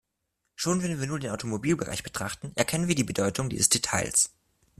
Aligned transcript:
Schon 0.55 0.81
wenn 0.81 0.99
wir 0.99 1.05
nur 1.05 1.19
den 1.19 1.29
Automobilbereich 1.29 2.01
betrachten, 2.01 2.53
erkennen 2.55 2.87
wir 2.87 2.95
die 2.95 3.03
Bedeutung 3.03 3.49
dieses 3.51 3.69
Details. 3.69 4.31